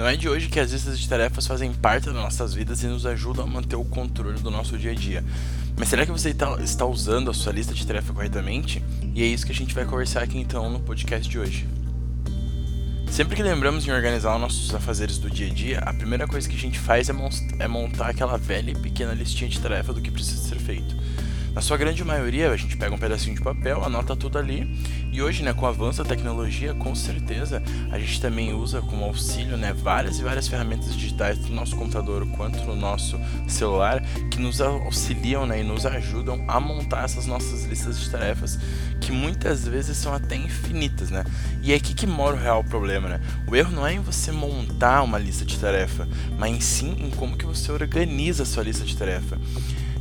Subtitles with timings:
[0.00, 2.86] Não é de hoje que as listas de tarefas fazem parte das nossas vidas e
[2.86, 5.22] nos ajudam a manter o controle do nosso dia a dia.
[5.76, 8.82] Mas será que você tá, está usando a sua lista de tarefas corretamente?
[9.14, 11.68] E é isso que a gente vai conversar aqui então no podcast de hoje.
[13.10, 16.48] Sempre que lembramos em organizar os nossos afazeres do dia a dia, a primeira coisa
[16.48, 17.14] que a gente faz é,
[17.58, 20.96] é montar aquela velha e pequena listinha de tarefa do que precisa ser feito.
[21.52, 24.70] Na sua grande maioria, a gente pega um pedacinho de papel, anota tudo ali.
[25.12, 27.60] E hoje, né, com o avanço da tecnologia, com certeza,
[27.90, 32.24] a gente também usa como auxílio, né, várias e várias ferramentas digitais no nosso computador
[32.36, 37.64] quanto no nosso celular que nos auxiliam, né, e nos ajudam a montar essas nossas
[37.64, 38.56] listas de tarefas
[39.00, 41.24] que muitas vezes são até infinitas, né?
[41.62, 43.20] E é aqui que mora o real problema, né?
[43.48, 46.06] O erro não é em você montar uma lista de tarefa,
[46.38, 49.38] mas sim em como que você organiza a sua lista de tarefa.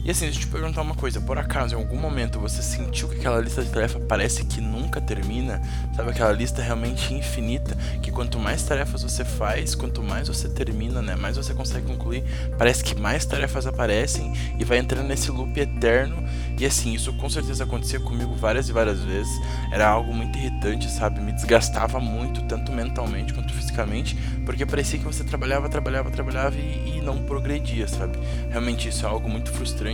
[0.06, 3.10] E assim, deixa eu te perguntar uma coisa, por acaso em algum momento você sentiu
[3.10, 5.62] que aquela lista de tarefa parece que nunca termina?
[5.94, 11.02] Sabe aquela lista realmente infinita, que quanto mais tarefas você faz, quanto mais você termina,
[11.02, 12.24] né, mais você consegue concluir,
[12.58, 16.24] parece que mais tarefas aparecem e vai entrando nesse loop eterno.
[16.58, 19.32] E assim, isso com certeza acontecia comigo várias e várias vezes.
[19.72, 21.20] Era algo muito irritante, sabe?
[21.20, 26.98] Me desgastava muito, tanto mentalmente quanto fisicamente, porque parecia que você trabalhava, trabalhava, trabalhava e,
[26.98, 28.18] e não progredia, sabe?
[28.50, 29.89] Realmente isso é algo muito frustrante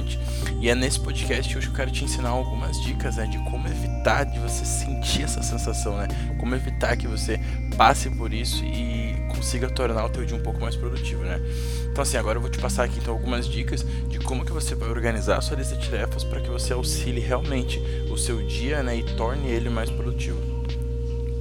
[0.61, 3.67] e é nesse podcast hoje que eu quero te ensinar algumas dicas né, de como
[3.67, 6.07] evitar de você sentir essa sensação, né?
[6.39, 7.39] Como evitar que você
[7.77, 11.39] passe por isso e consiga tornar o teu dia um pouco mais produtivo, né?
[11.91, 14.75] Então assim, agora eu vou te passar aqui então algumas dicas de como que você
[14.75, 17.79] vai organizar a sua lista de tarefas para que você auxilie realmente
[18.09, 20.55] o seu dia, né, e torne ele mais produtivo.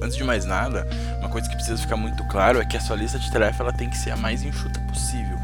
[0.01, 0.87] Antes de mais nada,
[1.19, 3.73] uma coisa que precisa ficar muito claro é que a sua lista de tarefas ela
[3.73, 5.34] tem que ser a mais enxuta possível.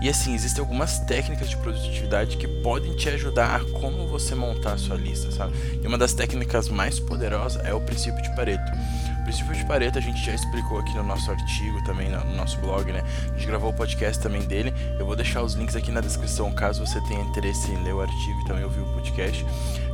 [0.00, 4.74] E assim, existem algumas técnicas de produtividade que podem te ajudar a como você montar
[4.74, 5.54] a sua lista, sabe?
[5.82, 8.70] E uma das técnicas mais poderosas é o princípio de Pareto.
[9.28, 12.90] Princípio de Pareto a gente já explicou aqui no nosso artigo, também no nosso blog,
[12.90, 13.04] né?
[13.26, 14.72] A gente gravou o podcast também dele.
[14.98, 18.00] Eu vou deixar os links aqui na descrição caso você tenha interesse em ler o
[18.00, 19.44] artigo e também ouvir o podcast.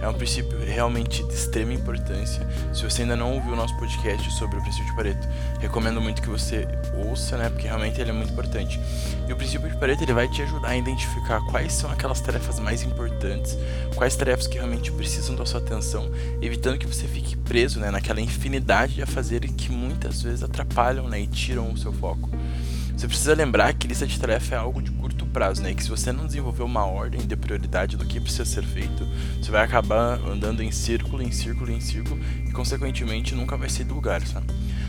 [0.00, 2.46] É um princípio realmente de extrema importância.
[2.72, 5.28] Se você ainda não ouviu o nosso podcast sobre o princípio de Pareto,
[5.58, 6.68] recomendo muito que você
[7.08, 7.48] ouça, né?
[7.48, 8.78] Porque realmente ele é muito importante.
[9.26, 12.60] E o princípio de Pareto ele vai te ajudar a identificar quais são aquelas tarefas
[12.60, 13.58] mais importantes,
[13.96, 16.08] quais tarefas que realmente precisam da sua atenção,
[16.40, 19.23] evitando que você fique preso, né, naquela infinidade de afazeres
[19.56, 22.30] que muitas vezes atrapalham, né, e tiram o seu foco.
[22.96, 25.72] Você precisa lembrar que lista de tarefa é algo de curto prazo, né?
[25.72, 29.04] E que se você não desenvolver uma ordem de prioridade do que precisa ser feito,
[29.42, 33.84] você vai acabar andando em círculo, em círculo, em círculo e consequentemente nunca vai sair
[33.84, 34.46] do lugar, sabe?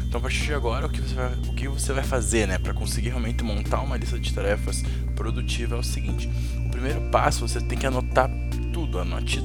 [0.07, 2.59] Então a partir de agora, o que você vai, o que você vai fazer, né,
[2.59, 4.83] para conseguir realmente montar uma lista de tarefas
[5.15, 6.29] produtiva é o seguinte:
[6.63, 8.29] o primeiro passo você tem que anotar
[8.71, 9.41] tudo, anote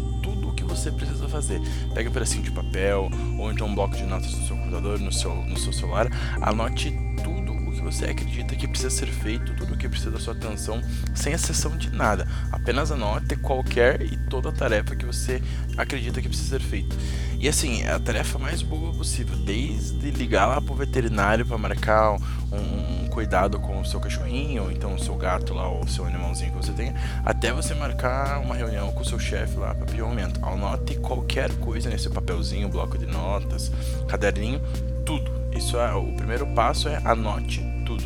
[0.70, 1.60] você precisa fazer.
[1.94, 5.12] Pega um pedacinho de papel ou então um bloco de notas no seu computador, no
[5.12, 6.08] seu, no seu celular,
[6.40, 6.90] anote
[7.22, 7.50] tudo
[7.80, 10.82] que você acredita que precisa ser feito, tudo o que precisa da sua atenção,
[11.14, 12.28] sem exceção de nada.
[12.52, 15.42] Apenas anote qualquer e toda tarefa que você
[15.76, 16.94] acredita que precisa ser feita.
[17.38, 22.12] E assim, é a tarefa mais boa possível, desde ligar lá pro veterinário para marcar
[22.12, 25.88] um, um, cuidado com o seu cachorrinho, ou então o seu gato lá, ou o
[25.88, 29.74] seu animalzinho que você tenha, até você marcar uma reunião com o seu chefe lá
[29.74, 30.42] para pedir um aumento.
[30.42, 33.70] Anote qualquer coisa nesse papelzinho, bloco de notas,
[34.08, 34.58] caderninho,
[35.04, 38.04] tudo isso é o primeiro passo é anote tudo.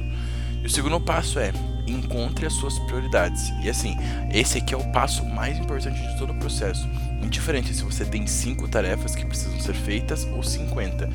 [0.61, 1.53] E o segundo passo é
[1.87, 3.53] encontre as suas prioridades.
[3.63, 3.97] E assim,
[4.33, 6.89] esse aqui é o passo mais importante de todo o processo.
[7.25, 11.09] Indiferente se você tem cinco tarefas que precisam ser feitas ou 50.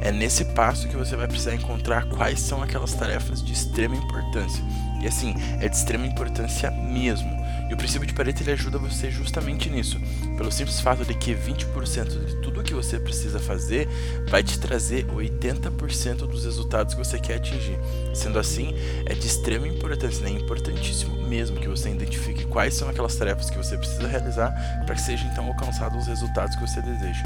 [0.00, 4.62] É nesse passo que você vai precisar encontrar quais são aquelas tarefas de extrema importância.
[5.00, 7.30] E assim, é de extrema importância mesmo.
[7.68, 9.98] E o princípio de Pareto ele ajuda você justamente nisso,
[10.36, 13.88] pelo simples fato de que 20% de tudo que você precisa fazer
[14.28, 17.78] vai te trazer 80% dos resultados que você quer atingir.
[18.14, 18.74] Sendo assim,
[19.06, 20.30] é de extrema importância, né?
[20.30, 24.54] é importantíssimo mesmo que você identifique quais são aquelas tarefas que você precisa realizar
[24.86, 27.24] para que sejam então alcançados os resultados que você deseja.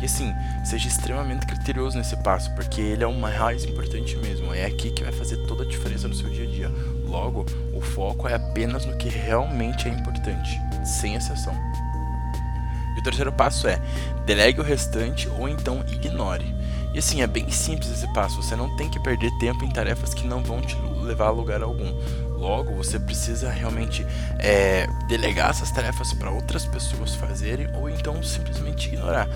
[0.00, 0.34] E assim,
[0.64, 4.52] seja extremamente criterioso nesse passo, porque ele é o mais importante mesmo.
[4.52, 6.72] É aqui que vai fazer toda a diferença no seu dia a dia.
[7.06, 11.54] Logo, o foco é apenas no que realmente é importante, sem exceção.
[12.96, 13.80] E o terceiro passo é:
[14.26, 16.56] delegue o restante ou então ignore.
[16.92, 20.12] E assim, é bem simples esse passo, você não tem que perder tempo em tarefas
[20.12, 21.94] que não vão te levar a lugar algum.
[22.46, 24.06] Logo, você precisa realmente
[24.38, 29.28] é, delegar essas tarefas para outras pessoas fazerem ou então simplesmente ignorar.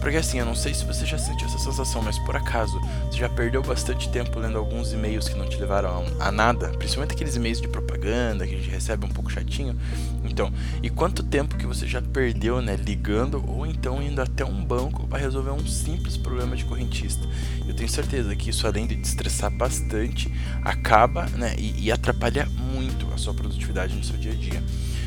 [0.00, 3.18] Porque assim, eu não sei se você já sentiu essa sensação, mas por acaso, você
[3.18, 7.36] já perdeu bastante tempo lendo alguns e-mails que não te levaram a, nada, principalmente aqueles
[7.36, 9.74] e-mails de propaganda que a gente recebe um pouco chatinho.
[10.22, 14.62] Então, e quanto tempo que você já perdeu, né, ligando ou então indo até um
[14.62, 17.26] banco para resolver um simples problema de correntista?
[17.66, 20.32] Eu tenho certeza que isso além de te estressar bastante,
[20.62, 24.62] acaba, né, e, e atrapalha muito a sua produtividade no seu dia a dia.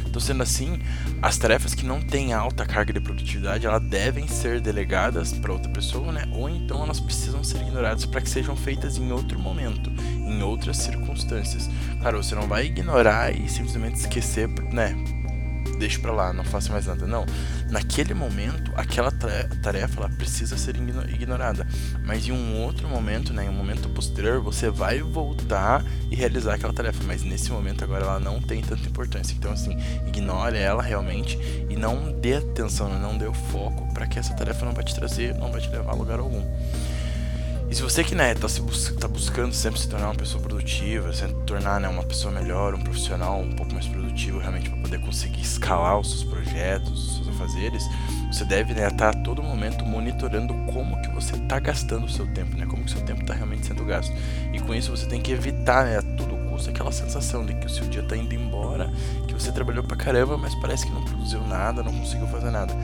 [0.05, 0.79] Então, sendo assim,
[1.21, 5.71] as tarefas que não têm alta carga de produtividade, elas devem ser delegadas para outra
[5.71, 6.27] pessoa, né?
[6.33, 10.77] Ou então elas precisam ser ignoradas para que sejam feitas em outro momento, em outras
[10.77, 11.69] circunstâncias.
[12.01, 15.20] Claro, você não vai ignorar e simplesmente esquecer, né?
[15.81, 17.07] Deixe para lá, não faça mais nada.
[17.07, 17.25] Não.
[17.69, 21.67] Naquele momento, aquela tarefa ela precisa ser ignorada.
[22.05, 26.53] Mas em um outro momento, né, em um momento posterior, você vai voltar e realizar
[26.53, 27.03] aquela tarefa.
[27.05, 29.33] Mas nesse momento agora ela não tem tanta importância.
[29.33, 29.75] Então assim,
[30.05, 31.37] ignore ela realmente
[31.69, 34.93] e não dê atenção, não dê o foco para que essa tarefa não vai te
[34.93, 36.43] trazer, não vai te levar a lugar algum.
[37.71, 40.43] E se você que né, tá, se bus tá buscando sempre se tornar uma pessoa
[40.43, 44.77] produtiva, se tornar né, uma pessoa melhor, um profissional um pouco mais produtivo realmente para
[44.81, 47.81] poder conseguir escalar os seus projetos, os seus afazeres,
[48.29, 52.09] você deve né, estar tá a todo momento monitorando como que você está gastando o
[52.09, 54.13] seu tempo, né, como que o seu tempo está realmente sendo gasto.
[54.51, 57.67] E com isso você tem que evitar né, a todo custo aquela sensação de que
[57.67, 58.91] o seu dia está indo embora,
[59.29, 62.75] que você trabalhou pra caramba, mas parece que não produziu nada, não conseguiu fazer nada.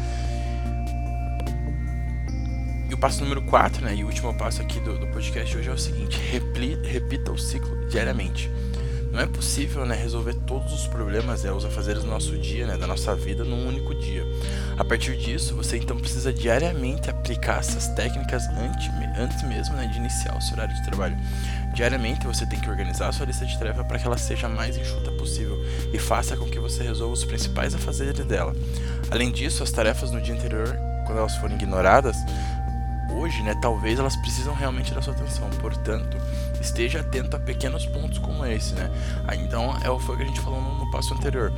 [2.98, 5.70] E o passo número 4, né, e o último passo aqui do, do podcast hoje
[5.70, 8.50] é o seguinte: repli, repita o ciclo diariamente.
[9.12, 12.76] Não é possível né, resolver todos os problemas, né, os afazeres do nosso dia, né,
[12.76, 14.26] da nossa vida, num único dia.
[14.80, 20.00] A partir disso, você então precisa diariamente aplicar essas técnicas antes, antes mesmo né, de
[20.00, 21.16] iniciar o seu horário de trabalho.
[21.76, 24.76] Diariamente você tem que organizar a sua lista de tarefas para que ela seja mais
[24.76, 25.56] enxuta possível
[25.94, 28.56] e faça com que você resolva os principais afazeres dela.
[29.12, 32.18] Além disso, as tarefas no dia anterior, quando elas forem ignoradas,
[33.28, 35.50] hoje, né, talvez elas precisam realmente da sua atenção.
[35.62, 36.18] Portanto,
[36.62, 38.90] esteja atento a pequenos pontos como esse, né?
[39.28, 41.52] Aí, então, é o que a gente falou no, passo anterior.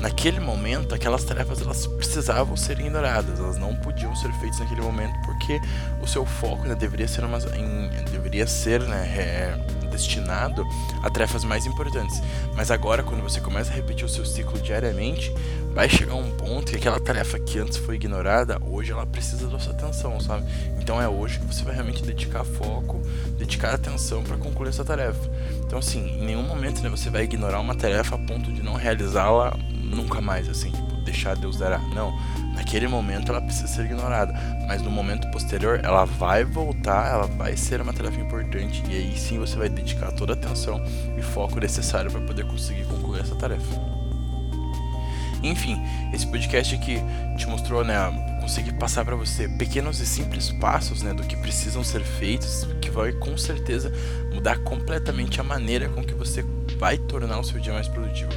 [0.00, 5.14] Naquele momento, aquelas tarefas elas precisavam ser ignoradas, elas não podiam ser feitas naquele momento
[5.24, 5.60] porque
[6.02, 7.22] o seu foco né, deveria ser
[7.56, 9.58] em, deveria ser, né, é,
[9.92, 10.66] destinado
[11.02, 12.20] a tarefas mais importantes.
[12.54, 15.32] Mas agora, quando você começa a repetir o seu ciclo diariamente,
[15.72, 19.58] vai chegar um ponto que aquela tarefa que antes foi ignorada, hoje ela precisa da
[19.58, 20.44] sua atenção, sabe?
[20.80, 23.00] Então é hoje que você vai realmente dedicar foco,
[23.38, 25.30] dedicar atenção para concluir essa tarefa.
[25.64, 28.74] Então assim, em nenhum momento né, você vai ignorar uma tarefa a ponto de não
[28.74, 29.56] realizá-la
[29.94, 31.78] nunca mais, assim, tipo, deixar Deus dará.
[31.78, 32.12] Não,
[32.54, 34.32] naquele momento ela precisa ser ignorada,
[34.66, 39.16] mas no momento posterior ela vai voltar, ela vai ser uma tarefa importante e aí
[39.16, 40.82] sim você vai dedicar toda a atenção
[41.16, 43.92] e foco necessário para poder conseguir concluir essa tarefa.
[45.42, 45.76] Enfim,
[46.12, 47.00] esse podcast aqui
[47.36, 47.96] te mostrou, né,
[48.40, 52.90] conseguir passar para você pequenos e simples passos, né, do que precisam ser feitos, que
[52.90, 53.92] vai com certeza
[54.32, 56.44] mudar completamente a maneira com que você
[56.78, 58.30] vai tornar o seu dia mais produtivo.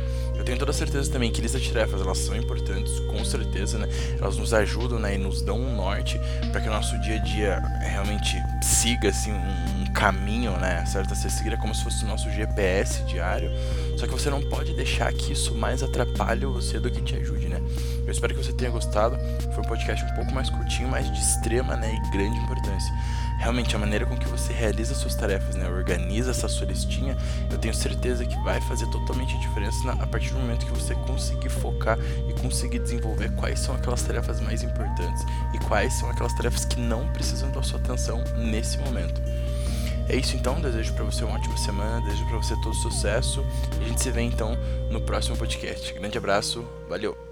[0.46, 3.90] Tenho toda certeza também que listas de tarefas elas são importantes, com certeza, né?
[4.20, 6.20] Elas nos ajudam, né, e nos dão um norte
[6.52, 11.16] para que o nosso dia a dia realmente siga assim um, caminho, né, certo a
[11.16, 13.50] ser seguido, é como se fosse o nosso GPS diário.
[13.98, 17.48] Só que você não pode deixar que isso mais atrapalhe você do que te ajude,
[17.48, 17.62] né?
[18.06, 19.18] Eu espero que você tenha gostado.
[19.54, 22.94] Foi um podcast um pouco mais curtinho, mas de extrema, né, e grande importância
[23.38, 27.18] realmente a maneira com que você realiza suas tarefas, né, organiza essa sua listinha,
[27.52, 30.96] eu tenho certeza que vai fazer totalmente a diferença a partir do momento que você
[30.96, 31.98] conseguir focar
[32.28, 35.24] e conseguir desenvolver quais são aquelas tarefas mais importantes
[35.54, 39.22] e quais são aquelas tarefas que não precisam da sua atenção nesse momento.
[40.08, 43.44] É isso então, desejo para você uma ótima semana, desejo para você todo sucesso
[43.80, 44.56] a gente se vê então
[44.90, 45.94] no próximo podcast.
[45.94, 47.25] Grande abraço, valeu!